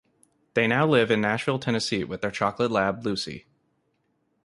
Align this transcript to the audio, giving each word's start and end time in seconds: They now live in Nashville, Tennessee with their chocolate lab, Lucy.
They 0.55 0.65
now 0.65 0.87
live 0.87 1.11
in 1.11 1.21
Nashville, 1.21 1.59
Tennessee 1.59 2.03
with 2.03 2.21
their 2.21 2.31
chocolate 2.31 2.71
lab, 2.71 3.05
Lucy. 3.05 3.45